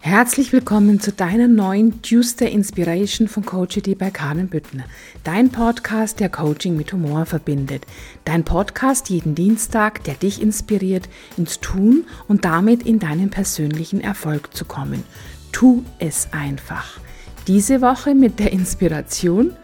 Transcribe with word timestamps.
Herzlich 0.00 0.52
willkommen 0.52 1.00
zu 1.00 1.12
deiner 1.12 1.48
neuen 1.48 2.00
Tuesday 2.02 2.52
Inspiration 2.52 3.26
von 3.26 3.44
Coachity 3.44 3.96
bei 3.96 4.10
Karin 4.10 4.48
Büttner. 4.48 4.84
Dein 5.24 5.50
Podcast, 5.50 6.20
der 6.20 6.28
Coaching 6.28 6.76
mit 6.76 6.92
Humor 6.92 7.26
verbindet. 7.26 7.84
Dein 8.24 8.44
Podcast 8.44 9.10
jeden 9.10 9.34
Dienstag, 9.34 10.04
der 10.04 10.14
dich 10.14 10.40
inspiriert, 10.40 11.08
ins 11.36 11.58
Tun 11.58 12.06
und 12.28 12.44
damit 12.44 12.86
in 12.86 13.00
deinen 13.00 13.30
persönlichen 13.30 14.00
Erfolg 14.00 14.54
zu 14.54 14.64
kommen. 14.64 15.02
Tu 15.50 15.82
es 15.98 16.28
einfach. 16.32 17.00
Diese 17.48 17.80
Woche 17.80 18.14
mit 18.14 18.38
der 18.38 18.52
Inspiration, 18.52 19.56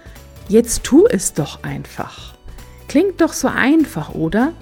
jetzt 0.48 0.82
tu 0.82 1.06
es 1.06 1.32
doch 1.32 1.62
einfach. 1.62 2.34
Klingt 2.88 3.20
doch 3.20 3.32
so 3.32 3.46
einfach, 3.46 4.14
oder? 4.14 4.52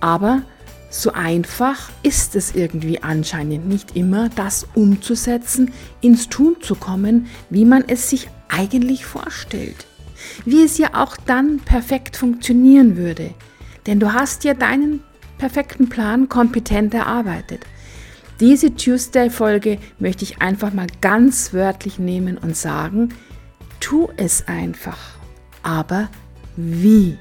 Aber 0.00 0.42
so 0.90 1.12
einfach 1.12 1.88
ist 2.02 2.34
es 2.34 2.54
irgendwie 2.54 3.00
anscheinend 3.02 3.68
nicht 3.68 3.96
immer, 3.96 4.28
das 4.28 4.66
umzusetzen, 4.74 5.72
ins 6.00 6.28
Tun 6.28 6.56
zu 6.60 6.74
kommen, 6.74 7.28
wie 7.48 7.64
man 7.64 7.84
es 7.86 8.10
sich 8.10 8.28
eigentlich 8.48 9.06
vorstellt. 9.06 9.86
Wie 10.44 10.62
es 10.62 10.78
ja 10.78 10.90
auch 10.94 11.16
dann 11.16 11.60
perfekt 11.60 12.16
funktionieren 12.16 12.96
würde. 12.96 13.30
Denn 13.86 14.00
du 14.00 14.12
hast 14.12 14.42
ja 14.42 14.52
deinen 14.52 15.00
perfekten 15.38 15.88
Plan 15.88 16.28
kompetent 16.28 16.92
erarbeitet. 16.92 17.64
Diese 18.40 18.74
Tuesday-Folge 18.74 19.78
möchte 19.98 20.24
ich 20.24 20.42
einfach 20.42 20.72
mal 20.72 20.88
ganz 21.00 21.54
wörtlich 21.54 21.98
nehmen 21.98 22.36
und 22.36 22.56
sagen, 22.56 23.10
tu 23.78 24.08
es 24.16 24.48
einfach. 24.48 24.98
Aber 25.62 26.08
wie? 26.56 27.16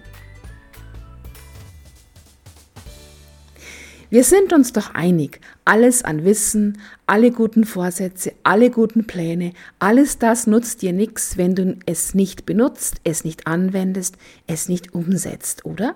Wir 4.12 4.23
sind 4.23 4.54
uns 4.54 4.73
doch 4.73 4.95
einig, 4.95 5.40
alles 5.66 6.04
an 6.04 6.26
Wissen, 6.26 6.80
alle 7.05 7.30
guten 7.30 7.63
Vorsätze, 7.63 8.34
alle 8.41 8.72
guten 8.72 9.05
Pläne, 9.05 9.54
alles 9.77 10.18
das 10.18 10.48
nutzt 10.48 10.82
dir 10.82 10.93
nichts, 10.93 11.38
wenn 11.38 11.54
du 11.54 11.77
es 11.85 12.16
nicht 12.16 12.48
benutzt, 12.48 13.01
es 13.04 13.24
nicht 13.24 13.46
anwendest, 13.46 14.18
es 14.48 14.68
nicht 14.68 14.96
umsetzt, 14.96 15.63
oder? 15.63 15.93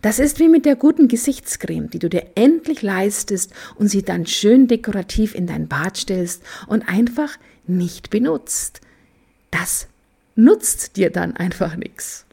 Das 0.00 0.20
ist 0.20 0.38
wie 0.38 0.48
mit 0.48 0.64
der 0.64 0.76
guten 0.76 1.08
Gesichtscreme, 1.08 1.90
die 1.90 1.98
du 1.98 2.08
dir 2.08 2.24
endlich 2.36 2.82
leistest 2.82 3.52
und 3.74 3.88
sie 3.88 4.04
dann 4.04 4.26
schön 4.26 4.68
dekorativ 4.68 5.34
in 5.34 5.48
dein 5.48 5.66
Bad 5.66 5.96
stellst 5.96 6.42
und 6.68 6.88
einfach 6.88 7.36
nicht 7.66 8.10
benutzt. 8.10 8.80
Das 9.50 9.88
nutzt 10.36 10.96
dir 10.96 11.10
dann 11.10 11.36
einfach 11.36 11.74
nichts. 11.74 12.26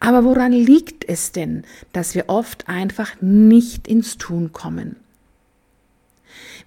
Aber 0.00 0.24
woran 0.24 0.52
liegt 0.52 1.08
es 1.08 1.32
denn, 1.32 1.64
dass 1.92 2.14
wir 2.14 2.24
oft 2.28 2.68
einfach 2.68 3.20
nicht 3.20 3.88
ins 3.88 4.18
Tun 4.18 4.52
kommen? 4.52 4.96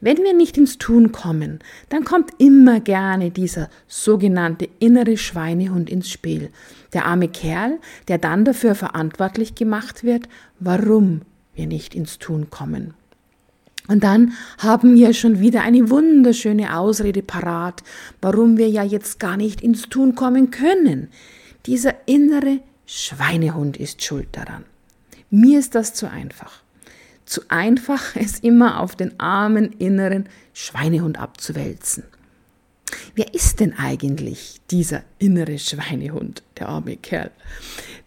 Wenn 0.03 0.17
wir 0.17 0.33
nicht 0.33 0.57
ins 0.57 0.79
Tun 0.79 1.11
kommen, 1.11 1.59
dann 1.89 2.03
kommt 2.03 2.31
immer 2.39 2.79
gerne 2.79 3.29
dieser 3.29 3.69
sogenannte 3.87 4.67
innere 4.79 5.15
Schweinehund 5.15 5.91
ins 5.91 6.09
Spiel. 6.09 6.49
Der 6.93 7.05
arme 7.05 7.27
Kerl, 7.27 7.79
der 8.07 8.17
dann 8.17 8.43
dafür 8.43 8.73
verantwortlich 8.73 9.53
gemacht 9.53 10.03
wird, 10.03 10.27
warum 10.59 11.21
wir 11.53 11.67
nicht 11.67 11.93
ins 11.93 12.17
Tun 12.17 12.49
kommen. 12.49 12.95
Und 13.87 14.03
dann 14.03 14.33
haben 14.57 14.95
wir 14.95 15.13
schon 15.13 15.39
wieder 15.39 15.61
eine 15.61 15.89
wunderschöne 15.89 16.77
Ausrede 16.77 17.21
parat, 17.21 17.83
warum 18.21 18.57
wir 18.57 18.69
ja 18.69 18.83
jetzt 18.83 19.19
gar 19.19 19.37
nicht 19.37 19.61
ins 19.61 19.83
Tun 19.89 20.15
kommen 20.15 20.49
können. 20.49 21.09
Dieser 21.65 21.93
innere 22.07 22.59
Schweinehund 22.93 23.77
ist 23.77 24.03
schuld 24.03 24.27
daran. 24.33 24.65
Mir 25.29 25.59
ist 25.59 25.75
das 25.75 25.93
zu 25.93 26.09
einfach. 26.09 26.61
Zu 27.23 27.43
einfach, 27.47 28.15
es 28.17 28.39
immer 28.39 28.81
auf 28.81 28.97
den 28.97 29.17
armen 29.17 29.71
inneren 29.71 30.27
Schweinehund 30.51 31.17
abzuwälzen. 31.17 32.03
Wer 33.15 33.33
ist 33.33 33.61
denn 33.61 33.77
eigentlich 33.77 34.59
dieser 34.71 35.03
innere 35.19 35.57
Schweinehund, 35.57 36.43
der 36.57 36.67
arme 36.67 36.97
Kerl? 36.97 37.31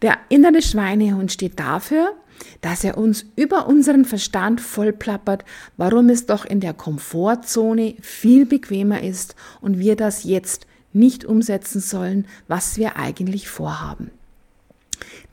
Der 0.03 0.19
innere 0.28 0.60
Schweinehund 0.60 1.32
steht 1.32 1.59
dafür, 1.59 2.12
dass 2.60 2.84
er 2.84 2.98
uns 2.98 3.25
über 3.36 3.66
unseren 3.66 4.04
Verstand 4.04 4.60
vollplappert, 4.60 5.47
warum 5.78 6.10
es 6.10 6.26
doch 6.26 6.44
in 6.44 6.60
der 6.60 6.75
Komfortzone 6.75 7.94
viel 8.03 8.44
bequemer 8.44 9.03
ist 9.03 9.34
und 9.62 9.78
wir 9.78 9.97
das 9.97 10.25
jetzt 10.25 10.66
nicht 10.92 11.25
umsetzen 11.25 11.80
sollen, 11.80 12.26
was 12.48 12.76
wir 12.76 12.97
eigentlich 12.97 13.48
vorhaben. 13.48 14.10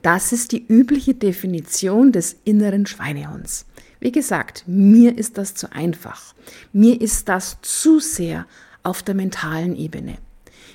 Das 0.02 0.32
ist 0.32 0.52
die 0.52 0.66
übliche 0.66 1.14
Definition 1.14 2.12
des 2.12 2.36
inneren 2.44 2.86
Schweinehunds. 2.86 3.66
Wie 4.00 4.12
gesagt, 4.12 4.64
mir 4.66 5.16
ist 5.16 5.38
das 5.38 5.54
zu 5.54 5.72
einfach. 5.72 6.34
Mir 6.72 7.00
ist 7.00 7.28
das 7.28 7.58
zu 7.62 8.00
sehr 8.00 8.46
auf 8.82 9.02
der 9.02 9.14
mentalen 9.14 9.76
Ebene. 9.76 10.18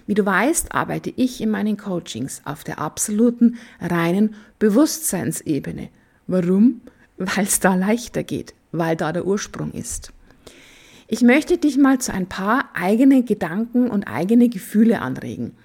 Wie 0.05 0.13
du 0.13 0.25
weißt, 0.25 0.73
arbeite 0.73 1.11
ich 1.15 1.41
in 1.41 1.49
meinen 1.49 1.75
Coachings 1.75 2.41
auf 2.45 2.63
der 2.63 2.79
absoluten 2.79 3.57
reinen 3.81 4.35
Bewusstseinsebene. 4.59 5.89
Warum? 6.27 6.81
Weil 7.17 7.43
es 7.45 7.59
da 7.59 7.75
leichter 7.75 8.23
geht, 8.23 8.53
weil 8.71 8.95
da 8.95 9.11
der 9.11 9.27
Ursprung 9.27 9.73
ist. 9.73 10.13
Ich 11.09 11.21
möchte 11.21 11.57
dich 11.57 11.77
mal 11.77 11.99
zu 11.99 12.13
ein 12.13 12.27
paar 12.27 12.69
eigene 12.73 13.23
Gedanken 13.23 13.89
und 13.89 14.05
eigene 14.05 14.49
Gefühle 14.49 15.01
anregen. 15.01 15.55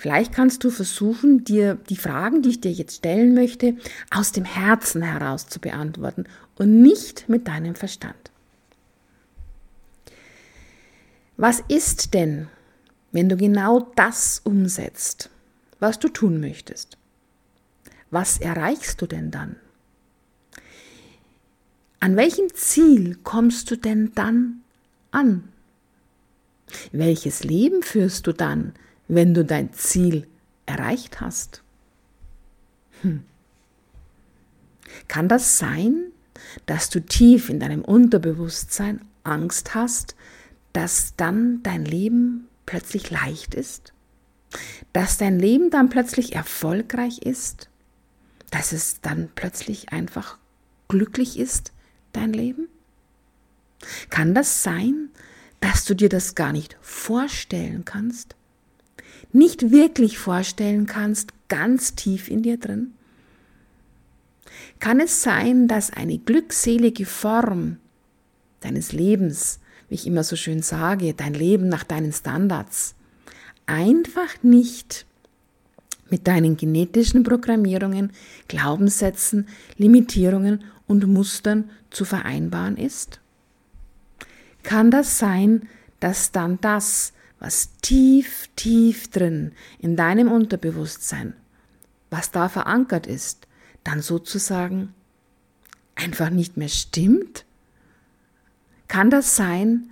Vielleicht 0.00 0.32
kannst 0.32 0.62
du 0.62 0.70
versuchen, 0.70 1.42
dir 1.42 1.74
die 1.74 1.96
Fragen, 1.96 2.40
die 2.40 2.50
ich 2.50 2.60
dir 2.60 2.70
jetzt 2.70 2.98
stellen 2.98 3.34
möchte, 3.34 3.76
aus 4.10 4.30
dem 4.30 4.44
Herzen 4.44 5.02
heraus 5.02 5.48
zu 5.48 5.58
beantworten 5.58 6.26
und 6.54 6.82
nicht 6.82 7.28
mit 7.28 7.48
deinem 7.48 7.74
Verstand. 7.74 8.30
Was 11.36 11.64
ist 11.66 12.14
denn, 12.14 12.46
wenn 13.10 13.28
du 13.28 13.36
genau 13.36 13.90
das 13.96 14.40
umsetzt, 14.44 15.30
was 15.80 15.98
du 15.98 16.08
tun 16.08 16.38
möchtest? 16.38 16.96
Was 18.12 18.38
erreichst 18.38 19.02
du 19.02 19.08
denn 19.08 19.32
dann? 19.32 19.56
An 21.98 22.14
welchem 22.14 22.54
Ziel 22.54 23.18
kommst 23.24 23.68
du 23.72 23.76
denn 23.76 24.12
dann 24.14 24.60
an? 25.10 25.48
Welches 26.92 27.42
Leben 27.42 27.82
führst 27.82 28.28
du 28.28 28.32
dann, 28.32 28.74
wenn 29.08 29.34
du 29.34 29.44
dein 29.44 29.72
Ziel 29.72 30.26
erreicht 30.66 31.20
hast? 31.20 31.62
Hm. 33.02 33.24
Kann 35.08 35.28
das 35.28 35.58
sein, 35.58 36.12
dass 36.66 36.90
du 36.90 37.00
tief 37.00 37.48
in 37.48 37.60
deinem 37.60 37.82
Unterbewusstsein 37.82 39.00
Angst 39.24 39.74
hast, 39.74 40.14
dass 40.72 41.14
dann 41.16 41.62
dein 41.62 41.84
Leben 41.84 42.48
plötzlich 42.66 43.10
leicht 43.10 43.54
ist? 43.54 43.92
Dass 44.92 45.18
dein 45.18 45.38
Leben 45.38 45.70
dann 45.70 45.90
plötzlich 45.90 46.34
erfolgreich 46.34 47.18
ist? 47.18 47.68
Dass 48.50 48.72
es 48.72 49.00
dann 49.00 49.30
plötzlich 49.34 49.92
einfach 49.92 50.38
glücklich 50.88 51.38
ist, 51.38 51.72
dein 52.12 52.32
Leben? 52.32 52.68
Kann 54.10 54.34
das 54.34 54.62
sein, 54.62 55.10
dass 55.60 55.84
du 55.84 55.94
dir 55.94 56.08
das 56.08 56.34
gar 56.34 56.52
nicht 56.52 56.76
vorstellen 56.80 57.84
kannst? 57.84 58.34
Nicht 59.32 59.70
wirklich 59.70 60.18
vorstellen 60.18 60.86
kannst, 60.86 61.32
ganz 61.48 61.94
tief 61.94 62.28
in 62.28 62.42
dir 62.42 62.58
drin? 62.58 62.92
Kann 64.78 65.00
es 65.00 65.22
sein, 65.22 65.68
dass 65.68 65.92
eine 65.92 66.18
glückselige 66.18 67.06
Form 67.06 67.78
deines 68.60 68.92
Lebens, 68.92 69.60
wie 69.88 69.94
ich 69.94 70.06
immer 70.06 70.24
so 70.24 70.36
schön 70.36 70.62
sage, 70.62 71.14
dein 71.14 71.34
Leben 71.34 71.68
nach 71.68 71.84
deinen 71.84 72.12
Standards, 72.12 72.94
einfach 73.66 74.42
nicht 74.42 75.06
mit 76.10 76.26
deinen 76.26 76.56
genetischen 76.56 77.22
Programmierungen, 77.22 78.12
Glaubenssätzen, 78.48 79.46
Limitierungen 79.76 80.64
und 80.86 81.06
Mustern 81.06 81.70
zu 81.90 82.04
vereinbaren 82.04 82.76
ist? 82.76 83.20
Kann 84.62 84.90
das 84.90 85.18
sein, 85.18 85.68
dass 86.00 86.32
dann 86.32 86.58
das, 86.60 87.12
was 87.40 87.70
tief, 87.82 88.48
tief 88.56 89.08
drin 89.10 89.52
in 89.78 89.96
deinem 89.96 90.30
Unterbewusstsein, 90.30 91.34
was 92.10 92.30
da 92.30 92.48
verankert 92.48 93.06
ist, 93.06 93.46
dann 93.84 94.02
sozusagen 94.02 94.94
einfach 95.94 96.30
nicht 96.30 96.56
mehr 96.56 96.68
stimmt? 96.68 97.44
Kann 98.88 99.10
das 99.10 99.36
sein, 99.36 99.90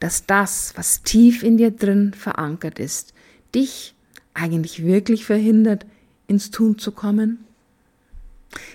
dass 0.00 0.26
das, 0.26 0.72
was 0.76 1.02
tief 1.02 1.42
in 1.42 1.58
dir 1.58 1.70
drin 1.70 2.14
verankert 2.14 2.78
ist, 2.78 3.12
dich 3.54 3.94
eigentlich 4.32 4.84
wirklich 4.84 5.24
verhindert, 5.24 5.86
ins 6.26 6.50
Tun 6.50 6.78
zu 6.78 6.92
kommen? 6.92 7.44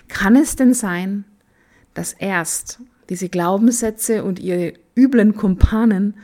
Kann 0.07 0.35
es 0.35 0.55
denn 0.55 0.73
sein, 0.73 1.25
dass 1.93 2.13
erst 2.13 2.79
diese 3.09 3.29
Glaubenssätze 3.29 4.23
und 4.23 4.39
ihre 4.39 4.73
üblen 4.95 5.35
Kumpanen 5.35 6.15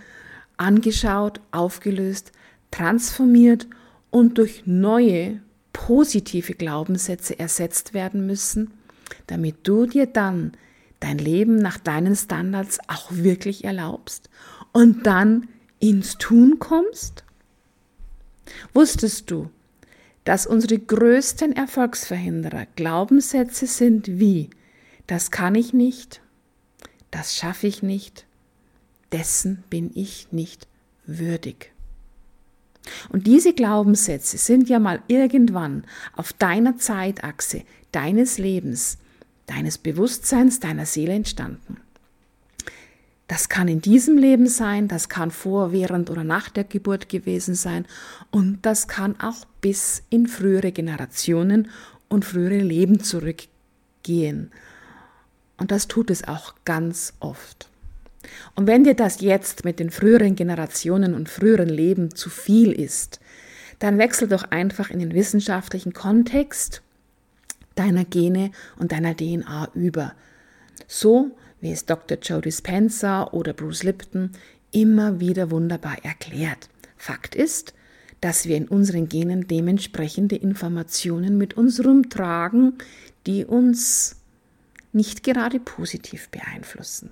angeschaut, 0.62 1.42
aufgelöst, 1.52 2.32
transformiert 2.70 3.68
und 4.10 4.38
durch 4.38 4.64
neue 4.66 5.42
positive 5.74 6.54
Glaubenssätze 6.54 7.38
ersetzt 7.40 7.94
werden 7.94 8.26
müssen, 8.26 8.72
damit 9.28 9.68
du 9.68 9.86
dir 9.86 10.06
dann 10.06 10.54
dein 11.00 11.18
Leben 11.18 11.58
nach 11.58 11.78
deinen 11.78 12.16
Standards 12.16 12.80
auch 12.88 13.12
wirklich 13.12 13.64
erlaubst 13.64 14.30
und 14.72 15.06
dann 15.06 15.48
ins 15.80 16.18
Tun 16.18 16.60
kommst? 16.60 17.24
Wusstest 18.74 19.32
du, 19.32 19.50
dass 20.24 20.46
unsere 20.46 20.78
größten 20.78 21.54
Erfolgsverhinderer 21.54 22.68
Glaubenssätze 22.76 23.66
sind 23.66 24.20
wie 24.20 24.50
das 25.08 25.30
kann 25.32 25.56
ich 25.56 25.74
nicht, 25.74 26.22
das 27.10 27.36
schaffe 27.36 27.68
ich 27.68 27.84
nicht, 27.84 28.26
dessen 29.12 29.64
bin 29.70 29.92
ich 29.94 30.28
nicht 30.32 30.68
würdig. 31.06 31.72
Und 33.10 33.28
diese 33.28 33.54
Glaubenssätze 33.54 34.38
sind 34.38 34.70
ja 34.70 34.80
mal 34.80 35.02
irgendwann 35.08 35.84
auf 36.16 36.34
deiner 36.34 36.78
Zeitachse 36.78 37.64
deines 37.92 38.38
Lebens, 38.38 38.98
deines 39.46 39.78
Bewusstseins, 39.78 40.60
deiner 40.60 40.86
Seele 40.86 41.14
entstanden. 41.14 41.78
Das 43.28 43.48
kann 43.48 43.70
in 43.70 43.80
diesem 43.82 44.18
Leben 44.18 44.48
sein, 44.48 44.90
das 44.90 45.08
kann 45.08 45.32
vor, 45.32 45.72
während 45.72 46.10
oder 46.10 46.26
nach 46.26 46.50
der 46.50 46.66
Geburt 46.66 47.08
gewesen 47.08 47.56
sein 47.56 47.86
und 48.30 48.66
das 48.66 48.90
kann 48.90 49.18
auch 49.22 49.46
bis 49.62 50.04
in 50.10 50.28
frühere 50.28 50.74
Generationen 50.74 51.70
und 52.10 52.26
frühere 52.26 52.60
Leben 52.60 53.02
zurückgehen. 53.02 54.52
Und 55.58 55.72
das 55.72 55.88
tut 55.88 56.10
es 56.10 56.28
auch 56.28 56.56
ganz 56.66 57.14
oft. 57.22 57.71
Und 58.56 58.68
wenn 58.68 58.84
dir 58.84 58.94
das 58.94 59.22
jetzt 59.22 59.66
mit 59.66 59.80
den 59.80 59.90
früheren 59.90 60.36
Generationen 60.36 61.14
und 61.14 61.30
früheren 61.30 61.70
Leben 61.70 62.14
zu 62.16 62.30
viel 62.30 62.72
ist, 62.72 63.20
dann 63.80 63.98
wechsel 63.98 64.28
doch 64.28 64.44
einfach 64.52 64.90
in 64.90 65.00
den 65.00 65.14
wissenschaftlichen 65.14 65.94
Kontext 65.94 66.82
deiner 67.76 68.06
Gene 68.06 68.52
und 68.78 68.92
deiner 68.92 69.16
DNA 69.16 69.70
über. 69.74 70.14
So 70.88 71.32
wie 71.62 71.72
es 71.72 71.86
Dr. 71.86 72.18
Joe 72.22 72.42
Dispenza 72.42 73.28
oder 73.32 73.54
Bruce 73.54 73.84
Lipton 73.84 74.32
immer 74.72 75.20
wieder 75.20 75.52
wunderbar 75.52 76.04
erklärt. 76.04 76.70
Fakt 76.98 77.36
ist, 77.36 77.74
dass 78.20 78.46
wir 78.46 78.58
in 78.58 78.68
unseren 78.68 79.10
Genen 79.10 79.48
dementsprechende 79.48 80.36
Informationen 80.36 81.38
mit 81.38 81.56
uns 81.56 81.84
rumtragen, 81.84 82.78
die 83.26 83.46
uns 83.46 84.18
nicht 84.94 85.24
gerade 85.24 85.60
positiv 85.60 86.30
beeinflussen. 86.30 87.12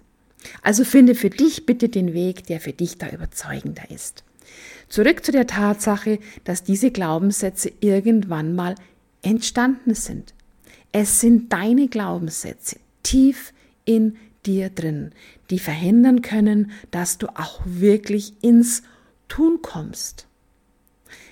Also 0.62 0.84
finde 0.84 1.16
für 1.16 1.30
dich 1.30 1.66
bitte 1.66 1.90
den 1.90 2.14
Weg, 2.14 2.46
der 2.48 2.60
für 2.60 2.74
dich 2.74 2.98
da 2.98 3.10
überzeugender 3.10 3.90
ist. 3.90 4.24
Zurück 4.88 5.24
zu 5.24 5.32
der 5.32 5.48
Tatsache, 5.48 6.20
dass 6.44 6.64
diese 6.64 6.92
Glaubenssätze 6.92 7.72
irgendwann 7.80 8.56
mal 8.56 8.76
entstanden 9.22 9.94
sind. 9.94 10.34
Es 10.92 11.20
sind 11.20 11.54
deine 11.54 11.88
Glaubenssätze 11.88 12.78
tief 13.04 13.54
in 13.86 14.18
dir 14.46 14.70
drin, 14.70 15.12
die 15.50 15.60
verhindern 15.60 16.22
können, 16.22 16.72
dass 16.92 17.18
du 17.18 17.28
auch 17.28 17.62
wirklich 17.66 18.34
ins 18.42 18.84
Tun 19.28 19.60
kommst. 19.62 20.28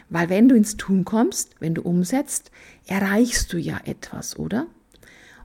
Weil 0.10 0.30
wenn 0.30 0.48
du 0.48 0.56
ins 0.56 0.78
Tun 0.78 1.06
kommst, 1.06 1.56
wenn 1.60 1.74
du 1.74 1.82
umsetzt, 1.82 2.52
erreichst 2.86 3.52
du 3.52 3.58
ja 3.58 3.80
etwas, 3.86 4.38
oder? 4.38 4.68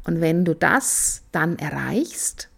Und 0.05 0.21
wenn 0.21 0.45
du 0.45 0.55
das 0.55 1.23
dann 1.33 1.59
erreichst, 1.59 2.49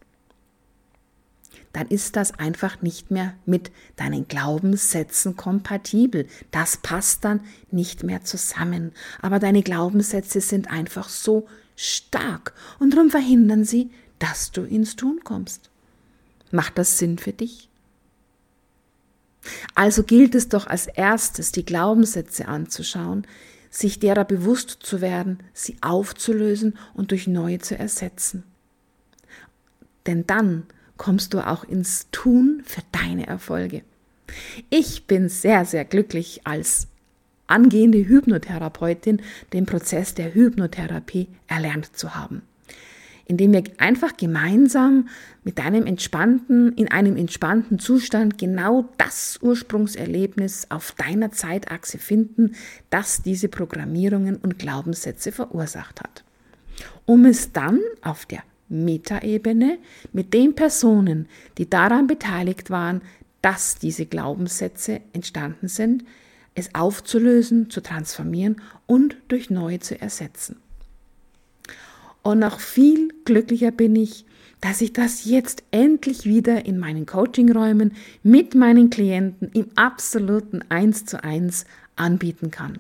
dann 1.75 1.89
ist 1.89 2.15
das 2.15 2.39
einfach 2.39 2.81
nicht 2.83 3.11
mehr 3.11 3.35
mit 3.45 3.73
deinen 3.97 4.29
Glaubenssätzen 4.29 5.37
kompatibel. 5.37 6.27
Das 6.53 6.77
passt 6.77 7.25
dann 7.25 7.41
nicht 7.71 8.05
mehr 8.05 8.23
zusammen. 8.23 8.93
Aber 9.21 9.41
deine 9.41 9.63
Glaubenssätze 9.63 10.41
sind 10.41 10.71
einfach 10.71 11.09
so 11.09 11.49
stark 11.77 12.55
und 12.79 12.95
darum 12.95 13.11
verhindern 13.11 13.65
sie, 13.65 13.91
dass 14.21 14.53
du 14.53 14.63
ins 14.63 14.95
Tun 14.95 15.21
kommst. 15.25 15.69
Macht 16.53 16.79
das 16.79 16.97
Sinn 16.99 17.19
für 17.19 17.33
dich? 17.33 17.69
Also 19.75 20.05
gilt 20.05 20.37
es 20.37 20.49
doch 20.49 20.69
als 20.69 20.87
erstes, 20.87 21.51
die 21.51 21.65
Glaubenssätze 21.65 22.47
anzuschauen, 22.47 23.27
sich 23.69 23.99
derer 23.99 24.25
bewusst 24.25 24.79
zu 24.81 25.01
werden, 25.01 25.41
sie 25.53 25.77
aufzulösen 25.81 26.79
und 26.95 27.11
durch 27.11 27.27
neue 27.27 27.59
zu 27.59 27.77
ersetzen. 27.77 28.45
Denn 30.07 30.25
dann 30.29 30.67
kommst 30.97 31.35
du 31.35 31.47
auch 31.47 31.65
ins 31.65 32.09
Tun 32.11 32.63
für 32.65 32.83
deine 32.93 33.27
Erfolge. 33.27 33.83
Ich 34.71 35.07
bin 35.07 35.29
sehr, 35.29 35.65
sehr 35.65 35.85
glücklich 35.85 36.41
als 36.45 36.89
angehende 37.47 37.99
Hypnotherapeutin 37.99 39.21
den 39.53 39.67
Prozess 39.67 40.15
der 40.15 40.35
Hypnotherapie 40.35 41.29
erlernt 41.47 41.97
zu 41.97 42.15
haben 42.15 42.43
indem 43.27 43.53
wir 43.53 43.65
einfach 43.79 44.17
gemeinsam 44.17 45.09
mit 45.45 45.59
deinem 45.59 45.87
entspannten, 45.87 46.73
in 46.75 46.91
einem 46.91 47.17
entspannten 47.17 47.79
Zustand 47.79 48.39
genau 48.39 48.89
das 48.99 49.39
Ursprungserlebnis 49.43 50.67
auf 50.71 50.93
deiner 50.93 51.31
Zeitachse 51.31 51.99
finden, 51.99 52.55
das 52.91 53.23
diese 53.23 53.49
Programmierungen 53.49 54.37
und 54.37 54.59
Glaubenssätze 54.59 55.33
verursacht 55.33 56.01
hat. 56.01 56.25
Um 57.07 57.25
es 57.25 57.53
dann 57.53 57.81
auf 58.03 58.27
der 58.27 58.43
Metaebene 58.69 59.79
mit 60.13 60.35
den 60.35 60.55
Personen, 60.55 61.29
die 61.59 61.69
daran 61.69 62.07
beteiligt 62.07 62.71
waren, 62.71 63.03
dass 63.43 63.77
diese 63.77 64.07
Glaubenssätze 64.07 65.01
entstanden 65.13 65.69
sind, 65.69 66.05
es 66.55 66.75
aufzulösen, 66.75 67.69
zu 67.69 67.81
transformieren 67.83 68.63
und 68.87 69.17
durch 69.29 69.51
neue 69.51 69.81
zu 69.81 70.01
ersetzen. 70.01 70.57
Und 72.23 72.39
noch 72.39 72.61
viel 72.61 73.13
glücklicher 73.25 73.71
bin 73.71 73.97
ich, 73.97 74.25
dass 74.63 74.81
ich 74.81 74.95
das 74.95 75.27
jetzt 75.27 75.63
endlich 75.73 76.25
wieder 76.25 76.65
in 76.65 76.79
meinen 76.79 77.05
Coachingräumen 77.05 77.93
mit 78.23 78.55
meinen 78.55 78.89
Klienten 78.89 79.51
im 79.53 79.67
absoluten 79.75 80.63
Eins 80.71 81.05
zu 81.05 81.23
eins 81.23 81.67
anbieten 81.97 82.51
kann. 82.51 82.79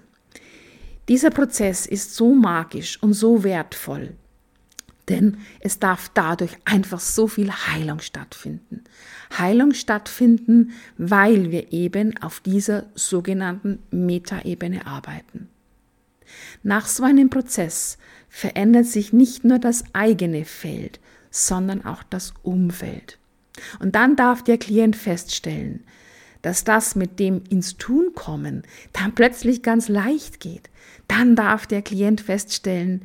Dieser 1.09 1.29
Prozess 1.29 1.85
ist 1.85 2.15
so 2.15 2.35
magisch 2.35 3.03
und 3.03 3.13
so 3.13 3.45
wertvoll, 3.45 4.15
denn 5.09 5.39
es 5.61 5.79
darf 5.79 6.11
dadurch 6.15 6.56
einfach 6.65 7.01
so 7.01 7.27
viel 7.27 7.51
Heilung 7.51 8.01
stattfinden. 8.01 8.85
Heilung 9.37 9.75
stattfinden, 9.75 10.73
weil 10.97 11.51
wir 11.51 11.73
eben 11.73 12.17
auf 12.23 12.41
dieser 12.41 12.87
sogenannten 12.95 13.81
Metaebene 13.91 14.87
arbeiten. 14.87 15.49
Nach 16.62 16.87
so 16.87 17.05
einem 17.05 17.31
Prozess 17.31 17.99
verändert 18.29 18.87
sich 18.87 19.12
nicht 19.12 19.45
nur 19.45 19.59
das 19.59 19.85
eigene 19.93 20.45
Feld, 20.45 21.01
sondern 21.31 21.85
auch 21.85 22.03
das 22.03 22.33
Umfeld. 22.43 23.19
Und 23.79 23.95
dann 23.95 24.17
darf 24.17 24.43
der 24.43 24.59
Klient 24.59 24.97
feststellen, 24.97 25.85
dass 26.43 26.64
das 26.64 26.95
mit 26.95 27.19
dem 27.21 27.43
ins 27.49 27.76
Tun 27.76 28.11
kommen 28.14 28.64
dann 28.93 29.14
plötzlich 29.14 29.62
ganz 29.62 29.88
leicht 29.88 30.40
geht. 30.40 30.71
Dann 31.09 31.37
darf 31.37 31.67
der 31.67 31.83
Klient 31.83 32.21
feststellen, 32.21 33.02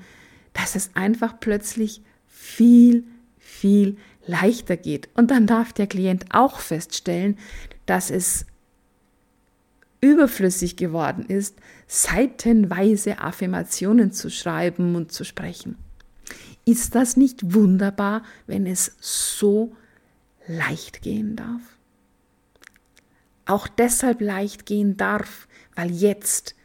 dass 0.54 0.76
es 0.76 0.92
einfach 0.96 1.40
plötzlich 1.40 2.02
viel, 2.28 3.04
viel 3.38 3.98
leichter 4.26 4.78
geht. 4.78 5.10
Und 5.16 5.32
dann 5.32 5.48
darf 5.48 5.74
der 5.74 5.88
Klient 5.88 6.26
auch 6.32 6.60
feststellen, 6.60 7.38
dass 7.86 8.10
es 8.10 8.46
überflüssig 10.02 10.76
geworden 10.78 11.26
ist, 11.26 11.56
seitenweise 11.88 13.20
Affirmationen 13.20 14.12
zu 14.12 14.30
schreiben 14.30 14.96
und 14.96 15.12
zu 15.12 15.24
sprechen. 15.24 15.78
Ist 16.66 16.96
das 16.96 17.18
nicht 17.18 17.54
wunderbar, 17.54 18.24
wenn 18.46 18.66
es 18.66 18.96
so 19.00 19.76
leicht 20.48 21.02
gehen 21.02 21.36
darf? 21.36 21.62
Auch 23.46 23.68
deshalb 23.68 24.22
leicht 24.22 24.68
gehen 24.68 24.96
darf, 24.96 25.48
weil 25.76 25.92
jetzt 25.92 26.56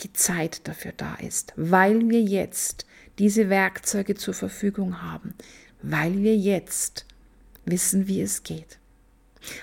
die 0.00 0.12
Zeit 0.12 0.66
dafür 0.66 0.92
da 0.96 1.14
ist, 1.16 1.52
weil 1.56 2.08
wir 2.08 2.22
jetzt 2.22 2.86
diese 3.18 3.48
Werkzeuge 3.48 4.14
zur 4.14 4.34
Verfügung 4.34 5.02
haben, 5.02 5.34
weil 5.82 6.22
wir 6.22 6.36
jetzt 6.36 7.06
wissen, 7.64 8.08
wie 8.08 8.20
es 8.20 8.42
geht. 8.42 8.78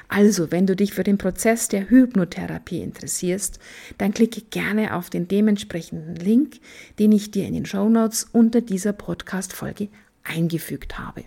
Also, 0.09 0.51
wenn 0.51 0.67
du 0.67 0.75
dich 0.75 0.93
für 0.93 1.03
den 1.03 1.17
Prozess 1.17 1.69
der 1.69 1.89
Hypnotherapie 1.89 2.81
interessierst, 2.81 3.59
dann 3.97 4.13
klicke 4.13 4.41
gerne 4.41 4.95
auf 4.95 5.09
den 5.09 5.27
dementsprechenden 5.27 6.15
Link, 6.15 6.59
den 6.99 7.11
ich 7.13 7.31
dir 7.31 7.47
in 7.47 7.53
den 7.53 7.65
Show 7.65 7.87
Notes 7.87 8.27
unter 8.31 8.61
dieser 8.61 8.93
Podcast-Folge 8.93 9.87
eingefügt 10.23 10.99
habe. 10.99 11.23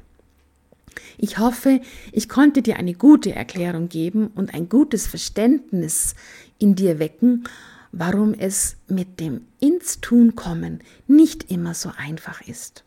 Ich 1.16 1.38
hoffe, 1.38 1.80
ich 2.12 2.28
konnte 2.28 2.62
dir 2.62 2.76
eine 2.76 2.94
gute 2.94 3.34
Erklärung 3.34 3.88
geben 3.88 4.28
und 4.28 4.52
ein 4.52 4.68
gutes 4.68 5.06
Verständnis 5.06 6.14
in 6.58 6.74
dir 6.74 6.98
wecken, 6.98 7.44
warum 7.92 8.34
es 8.34 8.76
mit 8.88 9.20
dem 9.20 9.42
ins 9.60 10.00
Tun 10.00 10.34
kommen 10.34 10.80
nicht 11.06 11.50
immer 11.50 11.74
so 11.74 11.92
einfach 11.96 12.40
ist. 12.40 12.84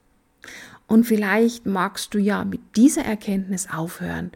Und 0.88 1.06
vielleicht 1.06 1.66
magst 1.66 2.14
du 2.14 2.20
ja 2.20 2.44
mit 2.44 2.76
dieser 2.76 3.04
Erkenntnis 3.04 3.70
aufhören, 3.70 4.32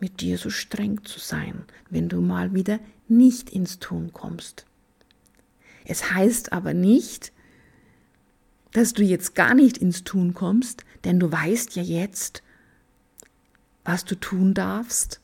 mit 0.00 0.20
dir 0.20 0.36
so 0.38 0.50
streng 0.50 1.04
zu 1.04 1.18
sein, 1.18 1.64
wenn 1.88 2.08
du 2.08 2.20
mal 2.20 2.54
wieder 2.54 2.80
nicht 3.08 3.50
ins 3.50 3.78
Tun 3.78 4.12
kommst. 4.12 4.66
Es 5.84 6.12
heißt 6.12 6.52
aber 6.52 6.74
nicht, 6.74 7.32
dass 8.72 8.92
du 8.92 9.02
jetzt 9.02 9.34
gar 9.34 9.54
nicht 9.54 9.78
ins 9.78 10.04
Tun 10.04 10.34
kommst, 10.34 10.84
denn 11.04 11.20
du 11.20 11.30
weißt 11.30 11.76
ja 11.76 11.82
jetzt, 11.82 12.42
was 13.84 14.04
du 14.04 14.14
tun 14.14 14.54
darfst, 14.54 15.20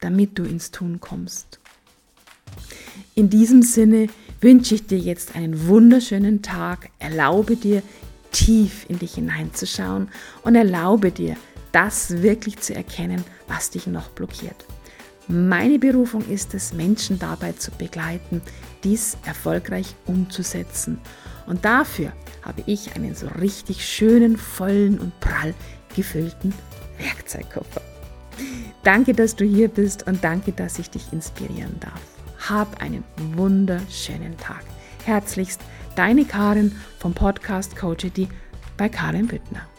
damit 0.00 0.38
du 0.38 0.42
ins 0.42 0.72
Tun 0.72 1.00
kommst. 1.00 1.60
In 3.14 3.30
diesem 3.30 3.62
Sinne 3.62 4.08
wünsche 4.42 4.74
ich 4.74 4.86
dir 4.86 4.98
jetzt 4.98 5.34
einen 5.34 5.68
wunderschönen 5.68 6.42
Tag. 6.42 6.90
Erlaube 6.98 7.56
dir, 7.56 7.82
tief 8.32 8.84
in 8.88 8.98
dich 8.98 9.14
hineinzuschauen 9.14 10.08
und 10.42 10.54
erlaube 10.54 11.10
dir, 11.10 11.36
das 11.70 12.22
wirklich 12.22 12.58
zu 12.58 12.74
erkennen, 12.74 13.24
was 13.48 13.70
dich 13.70 13.86
noch 13.86 14.08
blockiert. 14.10 14.66
Meine 15.28 15.78
Berufung 15.78 16.28
ist 16.28 16.52
es, 16.52 16.74
Menschen 16.74 17.18
dabei 17.18 17.52
zu 17.52 17.70
begleiten, 17.70 18.42
dies 18.84 19.16
erfolgreich 19.24 19.94
umzusetzen. 20.06 20.98
Und 21.46 21.64
dafür 21.64 22.12
habe 22.42 22.62
ich 22.66 22.94
einen 22.96 23.14
so 23.14 23.28
richtig 23.40 23.86
schönen, 23.86 24.36
vollen 24.36 24.98
und 24.98 25.18
prall 25.20 25.54
gefüllten 25.94 26.52
Werkzeugkoffer. 26.98 27.80
Danke, 28.82 29.14
dass 29.14 29.36
du 29.36 29.44
hier 29.44 29.68
bist 29.68 30.06
und 30.06 30.24
danke, 30.24 30.52
dass 30.52 30.78
ich 30.78 30.90
dich 30.90 31.12
inspirieren 31.12 31.78
darf. 31.78 32.21
Hab 32.48 32.82
einen 32.82 33.04
wunderschönen 33.36 34.36
Tag. 34.36 34.64
Herzlichst, 35.04 35.60
deine 35.94 36.24
Karin 36.24 36.74
vom 36.98 37.14
Podcast 37.14 37.76
Coachity 37.76 38.28
bei 38.76 38.88
Karin 38.88 39.28
Büttner. 39.28 39.71